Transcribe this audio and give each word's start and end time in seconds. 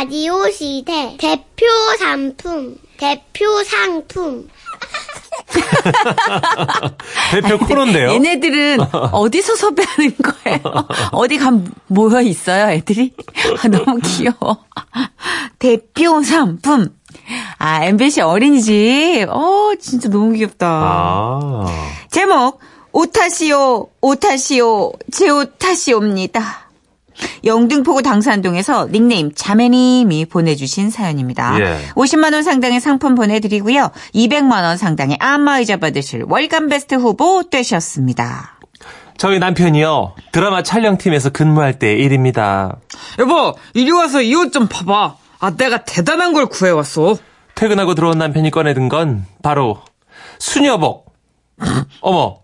라디오 0.00 0.50
시대 0.50 1.18
대표 1.18 1.66
상품, 1.98 2.74
대표 2.96 3.62
상품. 3.64 4.48
대표 7.32 7.58
코너인데요. 7.58 8.12
얘네들은 8.12 8.78
어디서 9.12 9.56
섭외하는 9.56 10.14
거예요? 10.16 10.58
어디 11.12 11.36
간 11.36 11.70
모여 11.88 12.22
있어요, 12.22 12.70
애들이? 12.70 13.12
아, 13.62 13.68
너무 13.68 14.00
귀여워. 14.02 14.64
대표 15.58 16.22
상품. 16.22 16.88
아, 17.58 17.84
MBC 17.84 18.22
어린이집. 18.22 19.26
어, 19.28 19.72
진짜 19.78 20.08
너무 20.08 20.32
귀엽다. 20.32 20.66
아. 20.66 21.66
제목, 22.10 22.58
오타시오, 22.92 23.90
오타시오, 24.00 24.92
제 25.12 25.28
오타시오입니다. 25.28 26.69
영등포구 27.44 28.02
당산동에서 28.02 28.88
닉네임 28.90 29.32
자매님이 29.34 30.26
보내주신 30.26 30.90
사연입니다. 30.90 31.58
예. 31.60 31.78
50만 31.94 32.32
원 32.34 32.42
상당의 32.42 32.80
상품 32.80 33.14
보내드리고요. 33.14 33.90
200만 34.14 34.62
원 34.62 34.76
상당의 34.76 35.16
안마의자 35.20 35.76
받으실 35.78 36.24
월간 36.28 36.68
베스트 36.68 36.94
후보 36.94 37.42
되셨습니다. 37.50 38.58
저희 39.16 39.38
남편이요. 39.38 40.14
드라마 40.32 40.62
촬영팀에서 40.62 41.30
근무할 41.30 41.78
때 41.78 41.94
일입니다. 41.94 42.76
여보, 43.18 43.54
이리 43.74 43.90
와서 43.90 44.22
이 44.22 44.34
옷 44.34 44.50
좀 44.52 44.66
봐봐. 44.66 45.16
아, 45.40 45.50
내가 45.56 45.84
대단한 45.84 46.32
걸 46.32 46.46
구해왔어. 46.46 47.16
퇴근하고 47.54 47.94
들어온 47.94 48.16
남편이 48.18 48.50
꺼내든 48.50 48.88
건 48.88 49.26
바로 49.42 49.82
수녀복. 50.38 51.12
어머, 52.00 52.38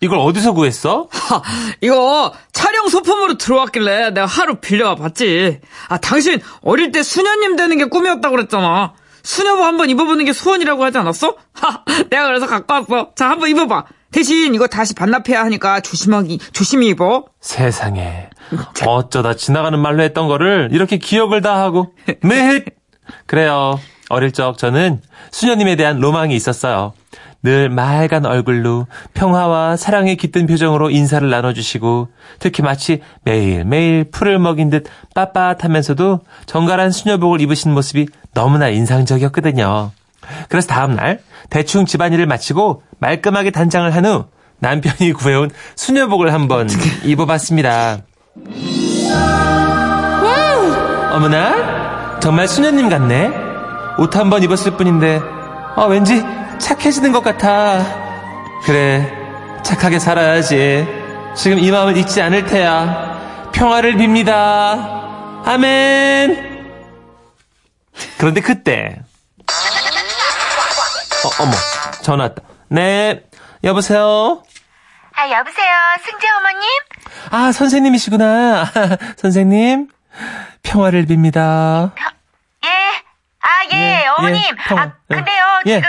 이걸 0.00 0.18
어디서 0.18 0.52
구했어? 0.52 1.06
하, 1.10 1.42
이거 1.80 2.32
촬영 2.66 2.88
소품으로 2.88 3.38
들어왔길래 3.38 4.10
내가 4.10 4.26
하루 4.26 4.56
빌려와 4.56 4.96
봤지. 4.96 5.60
아, 5.88 5.98
당신 5.98 6.40
어릴 6.62 6.90
때 6.90 7.04
수녀님 7.04 7.54
되는 7.54 7.78
게 7.78 7.84
꿈이었다고 7.84 8.34
그랬잖아. 8.34 8.92
수녀복 9.22 9.64
한번 9.64 9.88
입어보는 9.88 10.24
게 10.24 10.32
소원이라고 10.32 10.82
하지 10.82 10.98
않았어? 10.98 11.36
하, 11.52 11.84
내가 12.10 12.26
그래서 12.26 12.48
갖고 12.48 12.74
왔어. 12.74 13.10
자, 13.14 13.30
한번 13.30 13.50
입어봐. 13.50 13.84
대신 14.10 14.52
이거 14.52 14.66
다시 14.66 14.94
반납해야 14.94 15.44
하니까 15.44 15.78
조심하기, 15.78 16.40
조심히 16.52 16.88
입어. 16.88 17.26
세상에. 17.40 18.30
어쩌다 18.84 19.34
지나가는 19.34 19.78
말로 19.78 20.02
했던 20.02 20.26
거를 20.26 20.70
이렇게 20.72 20.98
기억을 20.98 21.42
다 21.42 21.62
하고. 21.62 21.92
네. 22.22 22.64
그래요. 23.26 23.78
어릴 24.08 24.32
적 24.32 24.58
저는 24.58 25.02
수녀님에 25.30 25.76
대한 25.76 26.00
로망이 26.00 26.34
있었어요. 26.34 26.94
늘 27.42 27.68
맑은 27.68 28.26
얼굴로 28.26 28.86
평화와 29.14 29.76
사랑에 29.76 30.14
깃든 30.16 30.46
표정으로 30.46 30.90
인사를 30.90 31.28
나눠주시고 31.28 32.08
특히 32.40 32.62
마치 32.62 33.00
매일매일 33.22 34.04
풀을 34.10 34.38
먹인 34.38 34.68
듯 34.70 34.86
빳빳하면서도 35.14 36.20
정갈한 36.46 36.90
수녀복을 36.90 37.40
입으신 37.40 37.72
모습이 37.72 38.08
너무나 38.34 38.68
인상적이었거든요. 38.68 39.92
그래서 40.48 40.66
다음날 40.66 41.20
대충 41.50 41.86
집안일을 41.86 42.26
마치고 42.26 42.82
말끔하게 42.98 43.50
단장을 43.52 43.94
한 43.94 44.04
후 44.06 44.24
남편이 44.58 45.12
구해온 45.18 45.50
수녀복을 45.76 46.32
한번 46.32 46.68
입어봤습니다. 47.04 47.98
어머나 51.12 52.18
정말 52.20 52.48
수녀님 52.48 52.88
같네. 52.88 53.30
옷 53.98 54.14
한 54.16 54.28
번 54.30 54.42
입었을 54.42 54.72
뿐인데 54.76 55.20
아 55.76 55.84
왠지 55.84 56.22
착해지는 56.58 57.12
것 57.12 57.22
같아. 57.22 57.84
그래 58.64 59.12
착하게 59.62 59.98
살아야지. 59.98 60.86
지금 61.36 61.58
이 61.58 61.70
마음을 61.70 61.96
잊지 61.96 62.20
않을 62.22 62.46
테야. 62.46 63.50
평화를 63.52 63.94
빕니다. 63.94 65.44
아멘. 65.46 66.56
그런데 68.18 68.40
그때 68.40 69.00
어, 71.24 71.42
어머 71.42 71.52
전화 72.02 72.24
왔다. 72.24 72.42
네 72.68 73.22
여보세요. 73.64 74.42
아, 75.18 75.30
여보세요. 75.30 75.66
승재 76.04 76.26
어머님? 76.38 76.68
아 77.30 77.52
선생님이시구나. 77.52 78.66
선생님 79.16 79.88
평화를 80.62 81.06
빕니다. 81.06 81.92
예. 82.64 82.68
아, 83.40 83.48
예, 83.72 84.02
예, 84.02 84.06
어머님. 84.18 84.42
예, 84.42 84.50
평화. 84.68 84.82
아, 84.82 84.92
근데요, 85.08 85.44
예. 85.66 85.74
지금 85.76 85.88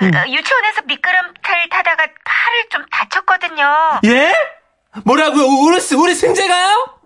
승재가 0.00 0.20
어, 0.22 0.24
유치원에서 0.28 0.82
미끄럼틀 0.86 1.68
타다가 1.70 2.04
팔을 2.24 2.68
좀 2.70 2.82
다쳤거든요. 2.90 3.64
예? 4.06 4.32
뭐라고요? 5.04 5.44
우리, 5.44 5.78
우리 5.96 6.14
승재가요? 6.14 6.96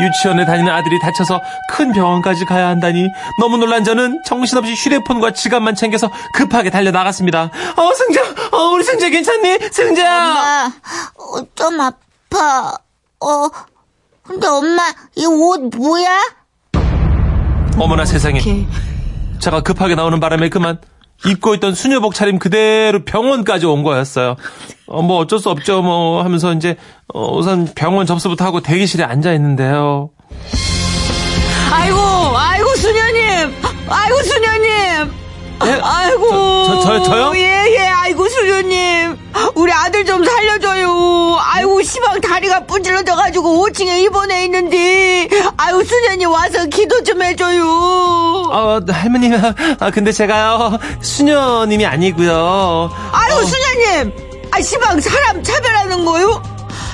유치원에 0.00 0.46
다니는 0.46 0.72
아들이 0.72 0.98
다쳐서 1.00 1.40
큰 1.70 1.92
병원까지 1.92 2.46
가야 2.46 2.68
한다니 2.68 3.08
너무 3.38 3.58
놀란 3.58 3.84
저는 3.84 4.22
정신없이 4.26 4.72
휴대폰과 4.74 5.32
지갑만 5.32 5.74
챙겨서 5.74 6.10
급하게 6.34 6.70
달려 6.70 6.90
나갔습니다. 6.90 7.50
어 7.76 7.92
승재, 7.94 8.20
어 8.52 8.56
우리 8.72 8.84
승재 8.84 9.10
괜찮니? 9.10 9.58
승재야. 9.70 10.14
엄마, 10.16 10.72
어, 11.18 11.46
좀 11.54 11.78
아파. 11.80 12.74
어, 13.20 13.48
근데 14.22 14.46
엄마, 14.46 14.82
이 15.16 15.26
옷 15.26 15.60
뭐야? 15.76 16.18
어머나 17.78 18.04
세상에. 18.06 18.40
제가 19.42 19.60
급하게 19.62 19.96
나오는 19.96 20.20
바람에 20.20 20.48
그만 20.48 20.78
입고 21.26 21.54
있던 21.56 21.74
수녀복 21.74 22.14
차림 22.14 22.38
그대로 22.38 23.04
병원까지 23.04 23.66
온 23.66 23.82
거였어요. 23.82 24.36
어, 24.86 25.02
뭐 25.02 25.18
어쩔 25.18 25.38
수 25.40 25.50
없죠 25.50 25.82
뭐 25.82 26.22
하면서 26.22 26.52
이제 26.52 26.76
어, 27.12 27.36
우선 27.36 27.68
병원 27.74 28.06
접수부터 28.06 28.44
하고 28.44 28.60
대기실에 28.60 29.02
앉아 29.04 29.32
있는데요. 29.34 30.10
아이고, 31.72 31.98
아이고, 31.98 32.74
수녀님! 32.76 33.54
아이고, 33.88 34.22
수녀님! 34.22 35.12
예? 35.64 35.80
아이고. 35.82 36.30
저- 36.66 36.80
저-? 36.82 37.02
저요? 37.02 37.32
예, 37.36 37.66
예, 37.74 37.78
아이고, 37.86 38.28
수녀님. 38.28 39.16
우리 39.54 39.72
아들 39.72 40.04
좀. 40.04 40.22
아이고, 40.26 40.58
시방 41.92 42.22
다리가 42.22 42.60
부질러져가지고 42.64 43.66
5층에 43.66 44.02
입원해 44.04 44.44
있는데, 44.46 45.28
아이고, 45.58 45.84
수녀님 45.84 46.30
와서 46.30 46.64
기도 46.64 47.02
좀 47.02 47.22
해줘요. 47.22 47.62
어, 47.66 48.80
할머님, 48.88 49.34
아, 49.78 49.90
근데 49.90 50.10
제가요, 50.10 50.78
수녀님이 51.02 51.84
아니고요 51.84 52.90
아이고, 53.12 53.42
수녀님! 53.44 54.12
아, 54.50 54.62
시방 54.62 55.00
사람 55.02 55.42
차별하는 55.42 56.06
거요? 56.06 56.42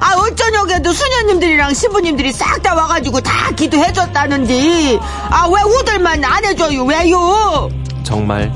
아, 0.01 0.15
어쩌냐고도 0.17 0.93
수녀님들이랑 0.93 1.75
신부님들이 1.75 2.33
싹 2.33 2.61
다 2.65 2.75
와가지고 2.75 3.21
다 3.21 3.53
기도해줬다는데, 3.53 4.99
아, 5.31 5.47
왜 5.49 5.63
오들만 5.63 6.25
안 6.25 6.45
해줘요? 6.45 6.83
왜요? 6.83 7.69
정말, 8.03 8.53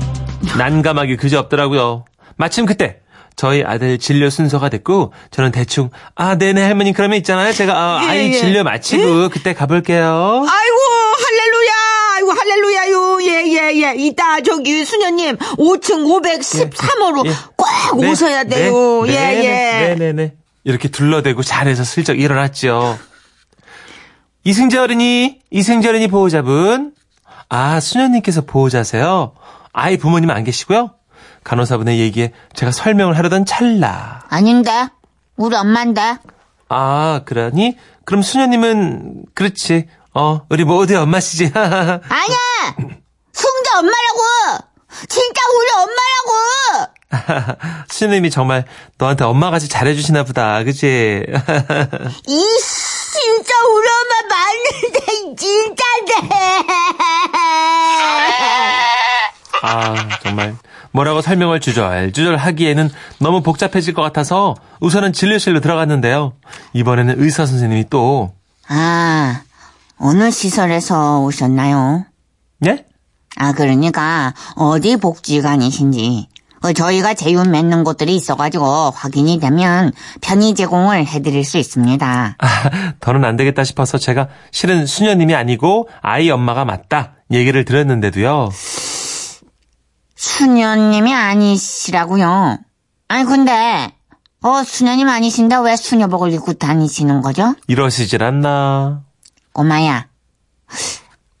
난감하기 0.57 1.15
그지없더라고요. 1.15 2.03
마침 2.35 2.65
그때, 2.65 2.97
저희 3.43 3.61
아들 3.61 3.97
진료 3.97 4.29
순서가 4.29 4.69
됐고, 4.69 5.11
저는 5.29 5.51
대충, 5.51 5.89
아, 6.15 6.37
네네, 6.37 6.63
할머니, 6.63 6.93
그러면 6.93 7.17
있잖아요. 7.17 7.51
제가, 7.51 7.73
아, 7.75 8.03
예, 8.05 8.07
아이 8.07 8.27
예. 8.29 8.37
진료 8.37 8.63
마치고, 8.63 9.27
그때 9.27 9.53
가볼게요. 9.53 10.45
아이고, 10.47 10.77
할렐루야! 11.25 11.73
아이고, 12.15 12.31
할렐루야요! 12.31 13.21
예, 13.23 13.43
예, 13.51 13.81
예. 13.81 13.95
이따 13.97 14.39
저기 14.39 14.85
수녀님, 14.85 15.35
5층 15.35 16.05
513호로 16.05 17.27
예. 17.27 17.33
꼭 17.57 17.99
네, 17.99 18.07
오셔야 18.11 18.45
돼요. 18.45 19.03
네, 19.05 19.11
예, 19.11 19.17
네, 19.17 19.43
예. 19.43 19.95
네네네. 19.95 20.35
이렇게 20.63 20.87
둘러대고 20.87 21.43
자리에서 21.43 21.83
슬쩍 21.83 22.21
일어났죠. 22.21 22.97
이승재 24.45 24.77
어른이, 24.77 25.39
이승재 25.51 25.89
어른이 25.89 26.07
보호자분. 26.07 26.93
아, 27.49 27.81
수녀님께서 27.81 28.45
보호자세요? 28.45 29.33
아이 29.73 29.97
부모님 29.97 30.29
안 30.29 30.45
계시고요? 30.45 30.91
간호사분의 31.43 31.99
얘기에 31.99 32.31
제가 32.53 32.71
설명을 32.71 33.17
하려던 33.17 33.45
찰나. 33.45 34.23
아닌데. 34.29 34.87
우리 35.35 35.55
엄만데. 35.55 36.17
아, 36.69 37.21
그러니? 37.25 37.77
그럼 38.05 38.21
수녀님은, 38.21 39.25
그렇지. 39.33 39.87
어, 40.13 40.41
우리 40.49 40.63
모두의 40.63 40.99
엄마시지. 40.99 41.51
아니야! 41.55 42.37
승재 43.33 43.69
엄마라고! 43.77 44.67
진짜 45.09 45.41
우리 45.55 45.69
엄마라고! 45.81 47.53
수녀님이 47.89 48.29
정말 48.29 48.65
너한테 48.97 49.23
엄마같이 49.23 49.67
잘해주시나 49.69 50.23
보다. 50.23 50.63
그치? 50.63 51.23
이 51.27 52.47
진짜 53.13 53.53
우리 53.67 53.87
엄마 53.87 54.35
맞는데 54.35 55.35
진짜네. 55.35 56.29
아, 59.63 59.95
정말. 60.21 60.55
뭐라고 60.91 61.21
설명을 61.21 61.61
주절주절 61.61 62.35
하기에는 62.35 62.89
너무 63.19 63.41
복잡해질 63.41 63.93
것 63.93 64.01
같아서 64.01 64.55
우선은 64.81 65.13
진료실로 65.13 65.61
들어갔는데요. 65.61 66.33
이번에는 66.73 67.15
의사 67.17 67.45
선생님이 67.45 67.85
또, 67.89 68.33
아, 68.67 69.41
어느 69.97 70.31
시설에서 70.31 71.21
오셨나요? 71.21 72.05
예? 72.65 72.85
아, 73.37 73.53
그러니까 73.53 74.33
어디 74.55 74.97
복지관이신지 74.97 76.27
어, 76.61 76.71
저희가 76.71 77.13
제휴 77.13 77.43
맺는 77.43 77.83
곳들이 77.83 78.15
있어가지고 78.15 78.91
확인이 78.91 79.39
되면 79.39 79.91
편의 80.21 80.55
제공을 80.55 81.05
해드릴 81.05 81.43
수 81.43 81.57
있습니다. 81.57 82.35
아, 82.37 82.47
더는 82.99 83.25
안 83.25 83.35
되겠다 83.37 83.63
싶어서 83.63 83.97
제가 83.97 84.27
실은 84.51 84.85
수녀님이 84.85 85.35
아니고 85.35 85.89
아이 86.01 86.29
엄마가 86.29 86.63
맞다 86.63 87.15
얘기를 87.31 87.65
드렸는데도요. 87.65 88.49
수녀님이 90.15 91.13
아니시라고요? 91.13 92.57
아니 93.07 93.25
근데 93.25 93.91
어 94.41 94.63
수녀님 94.63 95.07
아니신데 95.09 95.55
왜 95.63 95.75
수녀복을 95.75 96.33
입고 96.33 96.53
다니시는 96.53 97.21
거죠? 97.21 97.55
이러시질 97.67 98.23
않나. 98.23 99.01
꼬마야, 99.53 100.07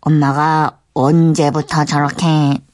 엄마가 0.01 0.77
언제부터 0.93 1.85
저렇게 1.85 2.27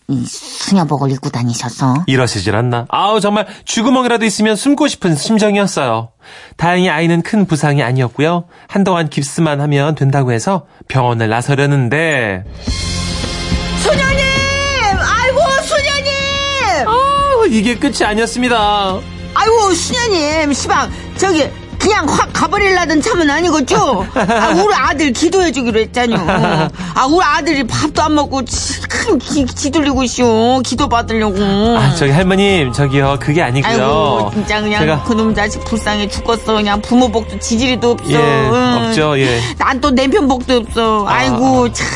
이 0.07 0.25
수녀복을 0.25 1.12
입고 1.12 1.30
다니셨어? 1.30 2.04
이러시질 2.07 2.56
않나. 2.56 2.86
아우 2.90 3.19
정말 3.19 3.48
쥐구멍이라도 3.66 4.25
있으면 4.25 4.56
숨고 4.56 4.88
싶은 4.88 5.16
심정이었어요. 5.16 6.12
다행히 6.57 6.90
아이는 6.90 7.22
큰 7.22 7.46
부상이 7.46 7.81
아니었고요. 7.84 8.46
한동안 8.68 9.10
깁스만 9.10 9.62
하면 9.62 9.96
된다고 9.96 10.31
해서 10.31 10.66
병원을 10.88 11.30
나서려는데 11.30 12.44
수녀님! 13.78 14.19
이게 17.50 17.75
끝이 17.75 18.04
아니었습니다. 18.04 19.00
아이고 19.34 19.72
수녀님 19.74 20.54
시방 20.54 20.92
저기 21.18 21.48
그냥 21.78 22.06
확 22.10 22.30
가버릴라던 22.34 23.01
참은 23.01 23.30
아니겠죠? 23.30 24.06
아, 24.13 24.50
우리 24.50 24.74
아들 24.75 25.13
기도해 25.13 25.50
주기로 25.54 25.80
했잖요. 25.80 26.18
아 26.94 27.06
우리 27.06 27.24
아들이 27.24 27.66
밥도 27.66 28.01
안 28.04 28.16
먹고 28.16 28.44
치- 28.44 28.81
큰 28.81 29.18
기, 29.18 29.46
기돌리고 29.46 30.04
있쇼. 30.04 30.62
기도 30.66 30.90
받으려고. 30.90 31.38
아 31.78 31.96
저기 31.96 32.12
할머님 32.12 32.74
저기요 32.74 33.18
그게 33.22 33.42
아니고요. 33.42 33.72
아이고 33.72 34.31
진짜 34.34 34.60
그냥 34.62 34.81
제가 34.81 35.04
그놈 35.04 35.34
자식 35.34 35.63
불쌍해 35.63 36.10
죽겠어. 36.10 36.54
그냥 36.56 36.81
부모 36.81 37.10
복도 37.10 37.40
지지리도 37.40 37.92
없어. 37.92 38.12
예 38.12 38.18
응. 38.18 38.88
없죠 38.90 39.18
예. 39.18 39.40
난또 39.57 39.92
남편 39.92 40.28
복도 40.28 40.57
없어. 40.57 41.06
아. 41.07 41.13
아이고 41.13 41.72
참 41.72 41.88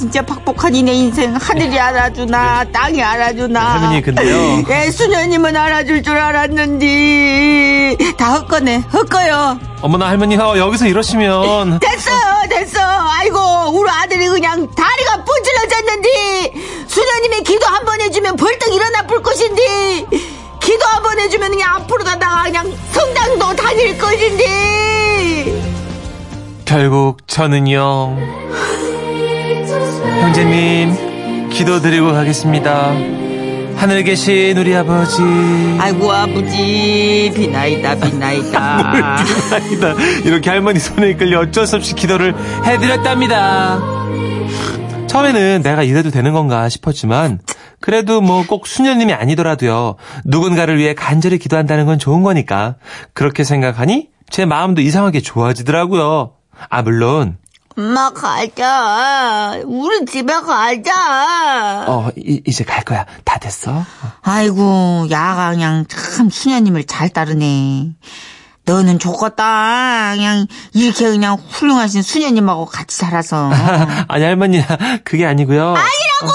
진짜 0.00 0.22
팍팍한 0.24 0.74
이내 0.74 0.94
인생 0.94 1.36
하늘이 1.36 1.78
알아주나 1.78 2.64
땅이 2.72 3.02
알아주나. 3.02 3.60
네. 3.60 3.66
할머니, 3.80 4.00
근데요. 4.02 4.64
예 4.70 4.90
수녀님은 4.90 5.54
알아줄 5.54 6.02
줄 6.02 6.16
알았는데 6.16 7.98
다 8.16 8.32
헛거네 8.36 8.84
헛거요. 8.94 9.60
어머나 9.82 10.08
할머니 10.08 10.36
어, 10.38 10.56
여기서 10.56 10.86
이러시면 10.86 11.80
됐어 11.84 12.10
됐어. 12.48 12.80
아이고 12.80 13.38
우리 13.78 13.90
아들이 13.90 14.26
그냥 14.28 14.66
다리가 14.74 15.22
부질러졌는데 15.22 16.52
수녀님이 16.88 17.42
기도 17.42 17.66
한 17.66 17.84
번 17.84 18.00
해주면 18.00 18.36
벌떡 18.36 18.72
일어나 18.72 19.02
볼 19.02 19.22
것인데. 19.22 20.06
기도 20.60 20.84
한 20.86 21.02
번 21.02 21.18
해주면 21.20 21.50
그냥 21.50 21.74
앞으로 21.76 22.04
가다가 22.04 22.44
그냥 22.44 22.72
성당도 22.92 23.54
다닐 23.54 23.98
것인데. 23.98 25.60
결국 26.64 27.18
저는요 27.26 28.16
형제님 30.20 31.48
기도드리고 31.50 32.12
가겠습니다. 32.12 32.92
하늘에 33.76 34.02
계신 34.02 34.56
우리 34.58 34.76
아버지 34.76 35.22
아이고 35.78 36.12
아버지 36.12 37.32
비나이다 37.34 37.94
비나이다 37.96 38.88
아니다. 38.90 39.94
이렇게 40.24 40.50
할머니 40.50 40.78
손에 40.78 41.10
이끌려 41.10 41.40
어쩔 41.40 41.66
수 41.66 41.76
없이 41.76 41.94
기도를 41.94 42.34
해드렸답니다. 42.64 43.80
처음에는 45.06 45.62
내가 45.62 45.82
이래도 45.82 46.10
되는 46.10 46.32
건가 46.32 46.68
싶었지만 46.68 47.40
그래도 47.80 48.20
뭐 48.20 48.44
꼭 48.46 48.66
수녀님이 48.66 49.14
아니더라도요. 49.14 49.96
누군가를 50.26 50.76
위해 50.78 50.94
간절히 50.94 51.38
기도한다는 51.38 51.86
건 51.86 51.98
좋은 51.98 52.22
거니까 52.22 52.76
그렇게 53.14 53.42
생각하니 53.42 54.08
제 54.28 54.44
마음도 54.44 54.82
이상하게 54.82 55.20
좋아지더라고요. 55.20 56.34
아 56.68 56.82
물론 56.82 57.38
엄마 57.80 58.10
가자. 58.10 59.58
우리 59.64 60.04
집에 60.04 60.34
가자. 60.34 61.86
어 61.88 62.10
이, 62.14 62.42
이제 62.46 62.62
갈 62.62 62.84
거야. 62.84 63.06
다 63.24 63.38
됐어? 63.38 63.86
아이고 64.20 65.06
야가 65.10 65.52
그냥 65.52 65.86
참 65.88 66.28
수녀님을 66.28 66.84
잘 66.84 67.08
따르네. 67.08 67.92
너는 68.66 68.98
좋겠다. 68.98 70.12
그냥 70.14 70.46
이렇게 70.74 71.08
그냥 71.08 71.38
훌륭하신 71.48 72.02
수녀님하고 72.02 72.66
같이 72.66 72.98
살아서. 72.98 73.50
아니 74.08 74.24
할머니 74.24 74.62
그게 75.04 75.24
아니고요. 75.24 75.68
아니라고! 75.68 76.34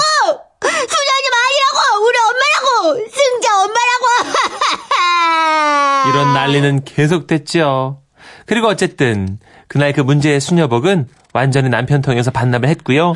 수녀님 0.62 1.30
아니라고! 1.46 1.78
우리 2.02 2.18
엄마라고! 2.18 3.08
승자 3.08 3.62
엄마라고! 3.62 4.34
이런 6.10 6.34
난리는 6.34 6.84
계속됐죠. 6.84 8.00
그리고 8.46 8.66
어쨌든 8.66 9.38
그날 9.68 9.92
그 9.92 10.00
문제의 10.00 10.40
수녀복은 10.40 11.08
완전히 11.36 11.68
남편 11.68 12.00
통해서 12.02 12.30
반납을 12.30 12.68
했고요. 12.70 13.12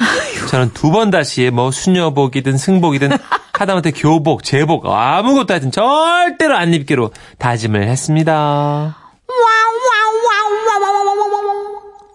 저는 0.49 0.72
두 0.75 0.90
번 0.90 1.11
다시 1.11 1.50
뭐 1.52 1.70
수녀복이든 1.70 2.56
승복이든 2.58 3.11
하다못해 3.55 3.90
교복, 3.93 4.43
제복 4.44 4.87
아무것도 4.87 5.52
하여튼 5.55 5.70
절대로 5.70 6.56
안 6.56 6.72
입기로 6.75 7.11
다짐을 7.38 7.88
했습니다. 7.88 8.96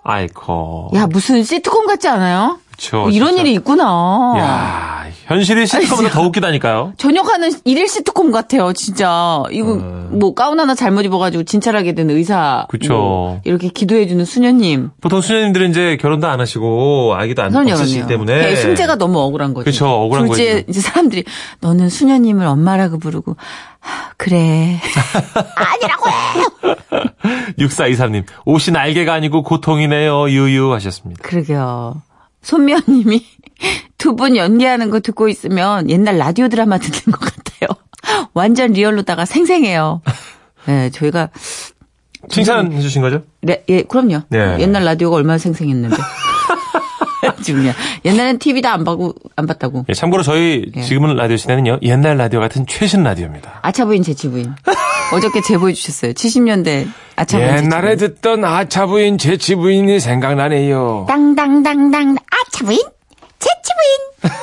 아이코. 0.04 0.92
야, 0.94 1.08
무슨 1.08 1.44
시트콤 1.44 1.88
같지 1.88 2.08
않아요? 2.08 2.60
그쵸, 2.72 3.06
어, 3.06 3.10
이런 3.10 3.30
진짜. 3.30 3.42
일이 3.42 3.54
있구나. 3.54 4.34
야 4.38 4.95
현실이 5.26 5.66
시트콤보다 5.66 6.10
더 6.10 6.22
웃기다니까요. 6.22 6.94
전역하는 6.98 7.52
일일 7.66 7.88
시트콤 7.88 8.32
같아요, 8.32 8.74
진짜. 8.74 9.44
이거 9.52 9.76
뭐 9.76 10.34
가운 10.34 10.60
하나 10.60 10.76
잘못 10.76 11.02
입어가지고 11.02 11.44
진찰하게 11.44 11.94
된 11.94 12.10
의사. 12.12 12.66
음. 12.68 12.70
그쵸. 12.70 12.94
뭐 12.94 13.42
이렇게 13.44 13.70
기도해주는 13.70 14.24
수녀님. 14.24 14.92
보통 15.02 15.22
수녀님들은 15.22 15.72
이제 15.72 15.98
결혼도 16.00 16.28
안 16.28 16.40
하시고 16.40 17.16
아기도 17.16 17.42
안 17.44 17.56
없으시기. 17.56 18.08
때문에 18.08 18.56
승재가 18.56 18.98
너무 18.98 19.20
억울한 19.20 19.54
거죠. 19.54 19.66
그쵸, 19.66 19.88
억울한 19.88 20.28
둘째 20.28 20.46
거지. 20.54 20.66
이제 20.70 20.80
사람들이 20.82 21.24
너는 21.62 21.90
수녀님을 21.90 22.46
엄마라고 22.46 23.00
부르고 23.00 23.36
하, 23.80 24.12
그래. 24.18 24.80
아니라고 25.56 26.10
해. 26.10 27.56
6423님, 27.58 28.26
옷이 28.46 28.74
날개가 28.74 29.14
아니고 29.14 29.44
고통이네요. 29.44 30.30
유유 30.30 30.72
하셨습니다. 30.74 31.22
그러게요. 31.24 32.02
손미연님이 32.42 33.26
두 34.06 34.16
분 34.16 34.36
연기하는 34.38 34.92
거 34.92 35.00
듣고 35.00 35.28
있으면 35.30 35.90
옛날 35.90 36.20
라디오 36.20 36.48
드라마 36.48 36.78
듣는 36.78 37.12
것 37.12 37.20
같아요. 37.20 37.70
완전 38.36 38.72
리얼로다가 38.74 39.26
생생해요. 39.26 40.02
네, 40.68 40.92
저희가 40.92 41.30
칭찬해 42.30 42.80
주신 42.82 43.02
거죠? 43.02 43.24
네, 43.42 43.64
예, 43.68 43.82
그럼요. 43.82 44.22
네. 44.30 44.58
옛날 44.60 44.86
라디오가 44.86 45.16
얼마나 45.16 45.40
생생했는데. 45.40 45.98
지금요. 47.42 47.72
옛날엔 48.06 48.38
TV도 48.38 48.70
안 48.70 48.84
보고 48.84 49.16
안 49.36 49.48
봤다고. 49.48 49.86
예, 49.90 49.94
참고로 49.94 50.22
저희 50.22 50.72
예. 50.76 50.82
지금은 50.84 51.16
라디오 51.16 51.36
시대는요, 51.38 51.80
옛날 51.82 52.18
라디오 52.18 52.40
같은 52.40 52.66
최신 52.68 53.02
라디오입니다. 53.04 53.60
아차 53.64 53.86
부인 53.86 54.04
재치 54.04 54.30
부인. 54.30 54.54
어저께 55.14 55.42
제보해 55.42 55.74
주셨어요. 55.74 56.14
70년대 56.14 56.88
아차 57.16 57.40
부인. 57.40 57.50
재치 57.58 57.70
부인. 57.70 57.98
듣던 57.98 58.46
아차 58.46 58.86
부인, 58.86 59.18
재치 59.18 59.56
부인이 59.56 60.00
생각나네요. 60.00 61.06
땅땅땅땅 61.08 62.16
아차 62.18 62.66
부인 62.66 62.80
재치 62.80 63.72
부인 63.74 64.32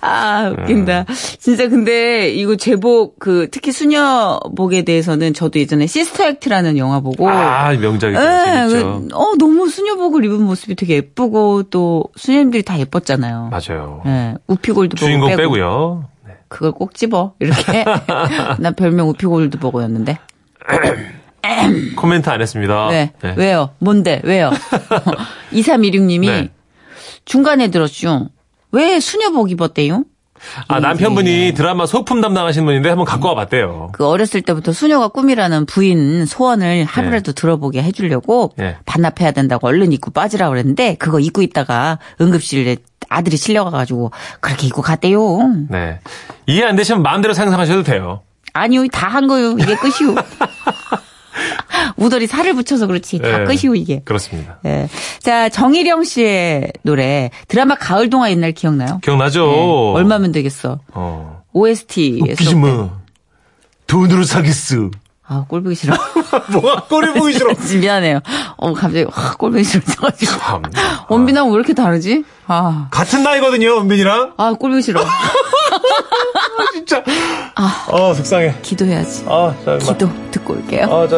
아, 0.00 0.50
웃긴다. 0.52 1.06
진짜 1.38 1.68
근데 1.68 2.30
이거 2.30 2.56
제복 2.56 3.18
그 3.18 3.48
특히 3.50 3.72
수녀복에 3.72 4.82
대해서는 4.82 5.34
저도 5.34 5.58
예전에 5.58 5.86
시스터 5.86 6.24
액트라는 6.24 6.78
영화 6.78 7.00
보고 7.00 7.28
아, 7.28 7.72
명작이죠. 7.72 8.20
예. 8.20 8.66
그, 8.68 9.08
어, 9.12 9.32
너무 9.38 9.68
수녀복을 9.68 10.24
입은 10.24 10.42
모습이 10.42 10.74
되게 10.74 10.96
예쁘고 10.96 11.64
또 11.64 12.04
수녀님들이 12.16 12.62
다 12.62 12.78
예뻤잖아요. 12.78 13.50
맞아요. 13.50 14.02
예, 14.06 14.34
우피골드 14.46 14.96
주인공 14.96 15.30
빼고. 15.30 15.42
빼고요. 15.42 16.08
네. 16.26 16.34
그걸 16.48 16.72
꼭 16.72 16.94
집어. 16.94 17.34
이렇게. 17.40 17.84
나 18.58 18.70
별명 18.72 19.08
우피골드 19.08 19.58
보고였는데. 19.58 20.18
코멘트 21.96 22.30
안 22.30 22.40
했습니다. 22.40 22.88
네. 22.90 23.12
네. 23.22 23.34
왜요? 23.36 23.70
뭔데? 23.78 24.20
왜요? 24.24 24.50
2316님이 25.52 26.26
네. 26.26 26.48
중간에 27.24 27.68
들었죠. 27.68 28.28
왜 28.72 29.00
수녀복 29.00 29.50
입었대요? 29.50 30.04
아, 30.68 30.78
남편분이 30.78 31.54
드라마 31.56 31.86
소품 31.86 32.20
담당하시는 32.20 32.66
분인데 32.66 32.88
한번 32.90 33.06
갖고 33.06 33.28
와봤대요. 33.28 33.90
그 33.92 34.06
어렸을 34.06 34.42
때부터 34.42 34.72
수녀가 34.72 35.08
꿈이라는 35.08 35.64
부인 35.64 36.26
소원을 36.26 36.84
하루라도 36.84 37.32
들어보게 37.32 37.82
해주려고 37.82 38.52
네. 38.56 38.76
반납해야 38.84 39.30
된다고 39.30 39.68
얼른 39.68 39.92
입고 39.92 40.10
빠지라고 40.10 40.50
그랬는데 40.50 40.96
그거 40.96 41.18
입고 41.18 41.40
있다가 41.40 41.98
응급실에 42.20 42.76
아들이 43.08 43.36
실려가가지고 43.38 44.10
그렇게 44.40 44.66
입고 44.66 44.82
갔대요. 44.82 45.38
네. 45.70 46.00
이해 46.46 46.64
안 46.64 46.76
되시면 46.76 47.02
마음대로 47.02 47.32
상상하셔도 47.32 47.82
돼요. 47.82 48.20
아니요, 48.52 48.86
다 48.88 49.08
한 49.08 49.26
거요. 49.26 49.52
이게 49.52 49.74
끝이요. 49.76 50.14
우덜이 51.96 52.26
살을 52.26 52.54
붙여서 52.54 52.86
그렇지. 52.86 53.18
다 53.18 53.38
네. 53.38 53.44
끝이요, 53.44 53.74
이게. 53.74 54.00
그렇습니다. 54.04 54.58
예. 54.64 54.88
자, 55.20 55.48
정희령 55.48 56.04
씨의 56.04 56.72
노래. 56.82 57.30
드라마 57.48 57.74
가을 57.76 58.10
동화 58.10 58.30
옛날 58.30 58.52
기억나요? 58.52 58.98
기억나죠? 59.02 59.46
네. 59.46 59.92
얼마면 59.94 60.32
되겠어. 60.32 60.80
어. 60.92 61.42
OST에서. 61.52 62.24
웃기지 62.32 62.54
마. 62.56 62.90
돈으로 63.86 64.24
사겠어. 64.24 64.90
아, 65.26 65.46
꼴 65.48 65.62
보기 65.62 65.74
싫어. 65.74 65.94
뭐가 66.52 66.82
꼴이 66.84 67.14
보기 67.14 67.32
싫어. 67.32 67.50
미안해요. 67.80 68.20
어, 68.58 68.72
갑자기 68.74 69.06
확 69.10 69.38
꼴 69.38 69.52
보기 69.52 69.64
싫어져가지고. 69.64 70.32
참. 70.38 70.62
원빈하고 71.08 71.50
왜 71.50 71.54
이렇게 71.56 71.72
다르지? 71.72 72.24
아, 72.46 72.88
같은 72.90 73.22
나이거든요, 73.22 73.78
은빈이랑. 73.80 74.34
아, 74.36 74.52
꼴 74.52 74.70
보기 74.72 74.82
싫어. 74.82 75.02
진짜. 76.72 77.02
아, 77.54 77.86
어, 77.90 78.12
속상해. 78.14 78.54
기도해야지. 78.62 79.24
아, 79.28 79.54
자, 79.64 79.78
기도 79.78 80.10
듣고 80.30 80.54
올게요. 80.54 80.84
아, 80.92 81.08
자, 81.08 81.12